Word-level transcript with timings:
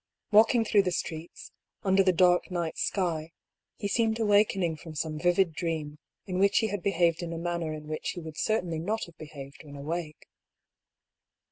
Walking 0.31 0.65
through 0.65 0.81
the 0.81 0.91
streets, 0.91 1.51
under 1.83 2.01
the 2.01 2.11
dark 2.11 2.49
night 2.49 2.75
sky, 2.79 3.33
he 3.75 3.87
seemed 3.87 4.19
awakening 4.19 4.75
from 4.77 4.95
some 4.95 5.19
vivid 5.19 5.53
dream, 5.53 5.99
in 6.25 6.39
which 6.39 6.57
he 6.57 6.69
had 6.69 6.81
behaved 6.81 7.21
in 7.21 7.31
a 7.31 7.37
manner 7.37 7.71
in 7.71 7.87
which 7.87 8.09
he 8.15 8.19
would 8.19 8.35
certainly 8.35 8.79
not 8.79 9.03
have 9.03 9.15
behaved 9.19 9.61
when 9.63 9.75
awake. 9.75 10.25